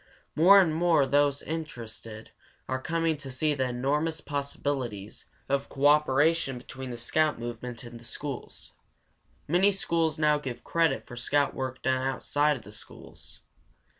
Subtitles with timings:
[0.35, 2.31] More and more those interested
[2.67, 8.03] are coming to see the enormous possibilities of cooperation between the scout movement and the
[8.03, 8.73] schools.
[9.47, 13.41] Many schools now give credit for scout work done outside of the schools.